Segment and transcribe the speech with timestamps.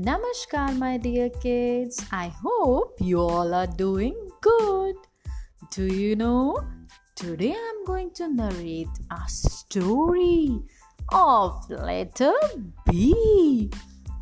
[0.00, 2.00] Namaskar, my dear kids.
[2.10, 4.96] I hope you all are doing good.
[5.70, 6.56] Do you know?
[7.14, 10.58] Today I'm going to narrate a story
[11.12, 12.32] of letter
[12.86, 13.70] B.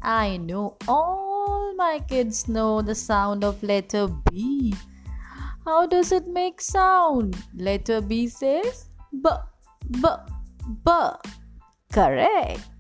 [0.03, 4.75] I know all my kids know the sound of letter B.
[5.65, 7.37] How does it make sound?
[7.55, 9.31] Letter B says B,
[9.93, 10.09] B,
[10.85, 10.91] B.
[11.93, 12.78] Correct.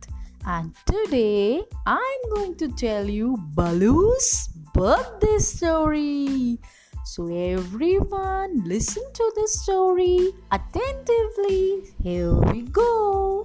[0.49, 6.59] And today I'm going to tell you Balu's birthday story.
[7.05, 11.93] So, everyone, listen to the story attentively.
[12.03, 13.45] Here we go.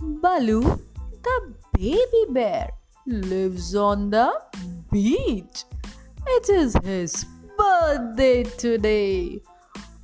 [0.00, 0.60] Balu,
[1.22, 2.70] the baby bear,
[3.06, 4.32] lives on the
[4.90, 5.62] beach.
[6.26, 7.24] It is his
[7.56, 9.40] birthday today.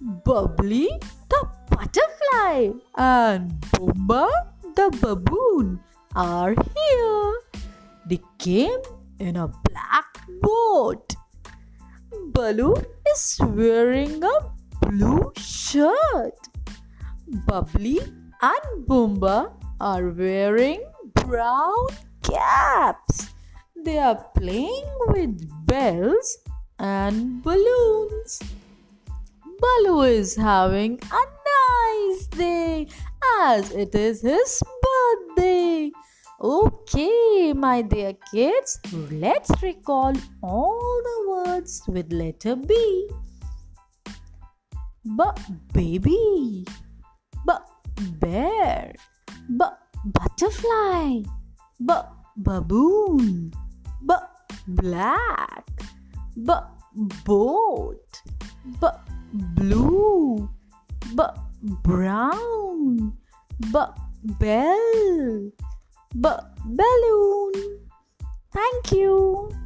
[0.00, 0.88] Bubbly,
[1.28, 4.30] the butterfly, and Boomba,
[4.76, 5.80] the baboon
[6.14, 7.34] are here.
[8.08, 8.82] They came
[9.18, 11.16] in a black boat.
[12.32, 12.76] Balu
[13.10, 14.36] is wearing a
[14.82, 16.38] blue shirt.
[17.46, 18.00] Bubbly
[18.42, 21.86] and Boomba are wearing brown
[22.22, 23.30] caps.
[23.84, 26.38] They are playing with bells
[26.78, 28.40] and balloons.
[29.60, 32.65] Balu is having a nice day
[33.42, 35.90] as it is his birthday.
[36.40, 38.78] Okay, my dear kids,
[39.10, 43.08] let's recall all the words with letter B.
[45.02, 45.22] B
[45.72, 46.66] baby,
[47.46, 47.52] B
[48.20, 48.92] bear,
[49.48, 49.64] B
[50.04, 51.22] butterfly,
[51.80, 51.92] B
[52.36, 53.52] baboon,
[54.04, 54.14] B
[54.68, 55.64] black,
[56.36, 56.52] B
[57.24, 58.22] boat,
[58.80, 58.86] B
[59.32, 60.50] blue,
[61.14, 61.22] B
[61.62, 63.16] brown,
[63.72, 63.94] B
[64.38, 65.50] bell,
[66.14, 66.28] B
[66.64, 67.52] balloon.
[68.52, 69.65] Thank you.